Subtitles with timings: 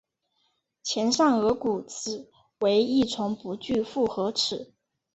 [0.81, 2.27] 前上颌骨齿
[2.61, 4.73] 为一丛不具复合齿。